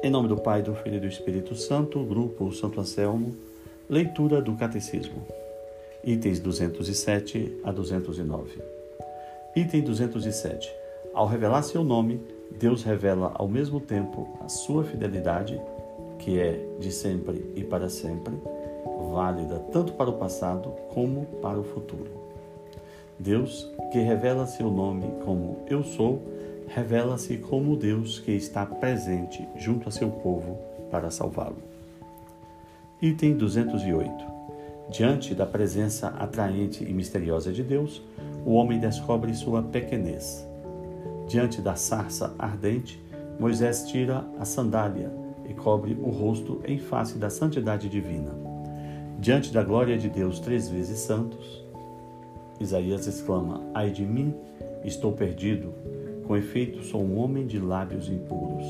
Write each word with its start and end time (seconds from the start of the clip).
Em 0.00 0.10
nome 0.10 0.28
do 0.28 0.36
Pai, 0.36 0.62
do 0.62 0.76
Filho 0.76 0.98
e 0.98 1.00
do 1.00 1.08
Espírito 1.08 1.56
Santo, 1.56 2.04
Grupo 2.04 2.52
Santo 2.52 2.80
Anselmo, 2.80 3.34
leitura 3.90 4.40
do 4.40 4.54
Catecismo. 4.54 5.26
Itens 6.04 6.38
207 6.38 7.60
a 7.64 7.72
209. 7.72 8.62
Item 9.56 9.82
207. 9.82 10.72
Ao 11.12 11.26
revelar 11.26 11.62
seu 11.62 11.82
nome, 11.82 12.20
Deus 12.60 12.84
revela 12.84 13.32
ao 13.34 13.48
mesmo 13.48 13.80
tempo 13.80 14.38
a 14.40 14.48
sua 14.48 14.84
fidelidade, 14.84 15.60
que 16.20 16.38
é 16.38 16.64
de 16.78 16.92
sempre 16.92 17.52
e 17.56 17.64
para 17.64 17.88
sempre, 17.88 18.34
válida 19.12 19.58
tanto 19.72 19.94
para 19.94 20.10
o 20.10 20.16
passado 20.16 20.70
como 20.90 21.26
para 21.42 21.58
o 21.58 21.64
futuro. 21.64 22.10
Deus, 23.18 23.68
que 23.90 23.98
revela 23.98 24.46
seu 24.46 24.70
nome 24.70 25.10
como 25.24 25.58
Eu 25.66 25.82
Sou, 25.82 26.22
revela-se 26.68 27.36
como 27.38 27.76
Deus 27.76 28.18
que 28.18 28.32
está 28.32 28.64
presente 28.64 29.46
junto 29.56 29.88
a 29.88 29.92
seu 29.92 30.10
povo 30.10 30.58
para 30.90 31.10
salvá-lo. 31.10 31.62
Item 33.00 33.36
208. 33.36 34.38
Diante 34.90 35.34
da 35.34 35.44
presença 35.44 36.08
atraente 36.08 36.82
e 36.82 36.92
misteriosa 36.92 37.52
de 37.52 37.62
Deus, 37.62 38.02
o 38.44 38.54
homem 38.54 38.78
descobre 38.78 39.34
sua 39.34 39.62
pequenez. 39.62 40.46
Diante 41.26 41.60
da 41.60 41.74
sarça 41.74 42.34
ardente, 42.38 43.00
Moisés 43.38 43.86
tira 43.88 44.24
a 44.38 44.44
sandália 44.44 45.12
e 45.48 45.54
cobre 45.54 45.96
o 46.00 46.10
rosto 46.10 46.60
em 46.66 46.78
face 46.78 47.18
da 47.18 47.30
santidade 47.30 47.88
divina. 47.88 48.32
Diante 49.18 49.52
da 49.52 49.62
glória 49.62 49.98
de 49.98 50.08
Deus 50.08 50.40
três 50.40 50.68
vezes 50.68 50.98
santos, 51.00 51.64
Isaías 52.58 53.06
exclama: 53.06 53.60
Ai 53.74 53.90
de 53.90 54.04
mim, 54.04 54.34
estou 54.84 55.12
perdido, 55.12 55.74
com 56.28 56.36
efeito 56.36 56.82
sou 56.82 57.02
um 57.02 57.18
homem 57.18 57.46
de 57.46 57.58
lábios 57.58 58.10
impuros. 58.10 58.66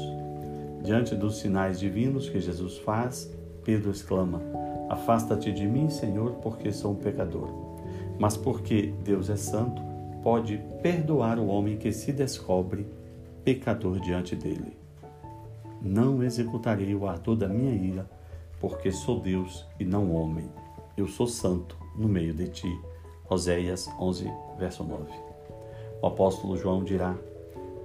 Diante 0.85 1.17
dos 1.17 1.39
sinais 1.39 1.81
divinos 1.81 2.31
que 2.31 2.41
Jesus 2.41 2.79
faz, 2.79 3.29
Pedro 3.65 3.91
exclama: 3.91 4.41
Afasta-te 4.89 5.51
de 5.51 5.67
mim, 5.67 5.91
Senhor, 5.91 6.35
porque 6.37 6.73
sou 6.73 6.93
um 6.93 6.95
pecador. 6.95 7.49
Mas 8.17 8.37
porque 8.37 8.95
Deus 9.03 9.29
é 9.29 9.35
santo, 9.35 9.83
pode 10.23 10.63
perdoar 10.81 11.37
o 11.41 11.49
homem 11.49 11.77
que 11.77 11.91
se 11.91 12.13
descobre 12.13 12.87
pecador 13.45 13.99
diante 13.99 14.37
dele. 14.37 14.77
Não 15.83 16.23
executarei 16.23 16.95
o 16.95 17.09
ardor 17.09 17.35
da 17.35 17.49
minha 17.49 17.75
ira, 17.75 18.09
porque 18.61 18.93
sou 18.93 19.19
Deus 19.19 19.67
e 19.81 19.85
não 19.85 20.15
homem. 20.15 20.49
Eu 20.97 21.09
sou 21.09 21.27
santo 21.27 21.77
no 21.97 22.09
meio 22.09 22.33
de 22.33 22.47
ti. 22.49 22.81
Oséias 23.29 23.89
11, 23.99 24.31
verso 24.59 24.85
9. 24.85 25.03
O 26.01 26.07
apóstolo 26.07 26.57
João 26.57 26.85
dirá: 26.85 27.17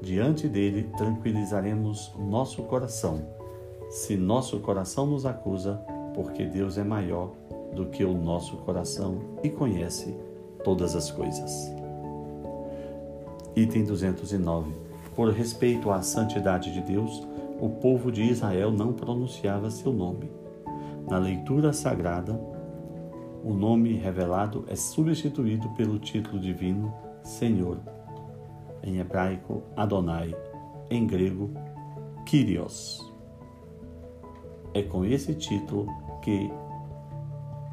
Diante 0.03 0.49
dele 0.49 0.89
tranquilizaremos 0.97 2.13
nosso 2.19 2.61
coração, 2.63 3.21
se 3.89 4.17
nosso 4.17 4.59
coração 4.59 5.05
nos 5.05 5.25
acusa, 5.25 5.75
porque 6.13 6.43
Deus 6.43 6.77
é 6.77 6.83
maior 6.83 7.31
do 7.73 7.85
que 7.85 8.03
o 8.03 8.13
nosso 8.13 8.57
coração 8.57 9.17
e 9.41 9.49
conhece 9.49 10.13
todas 10.61 10.93
as 10.93 11.09
coisas. 11.09 11.73
Item 13.55 13.85
209. 13.85 14.73
Por 15.15 15.31
respeito 15.31 15.89
à 15.89 16.01
santidade 16.01 16.73
de 16.73 16.81
Deus, 16.81 17.25
o 17.61 17.69
povo 17.69 18.11
de 18.11 18.23
Israel 18.23 18.71
não 18.71 18.91
pronunciava 18.91 19.71
seu 19.71 19.93
nome. 19.93 20.29
Na 21.09 21.17
leitura 21.17 21.71
sagrada, 21.71 22.37
o 23.41 23.53
nome 23.53 23.93
revelado 23.93 24.65
é 24.67 24.75
substituído 24.75 25.69
pelo 25.77 25.97
título 25.97 26.41
divino 26.41 26.93
Senhor, 27.23 27.77
em 28.83 28.99
hebraico 28.99 29.63
Adonai, 29.75 30.35
em 30.89 31.07
grego 31.07 31.51
Kyrios. 32.25 33.11
É 34.73 34.81
com 34.81 35.05
esse 35.05 35.33
título 35.35 35.87
que 36.21 36.49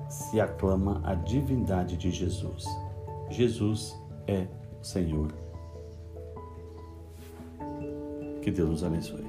se 0.08 0.40
aclama 0.40 1.00
a 1.04 1.14
divindade 1.14 1.96
de 1.96 2.10
Jesus. 2.10 2.64
Jesus 3.30 3.98
é 4.26 4.46
o 4.80 4.84
Senhor. 4.84 5.32
Que 8.42 8.50
Deus 8.50 8.70
nos 8.70 8.84
abençoe. 8.84 9.24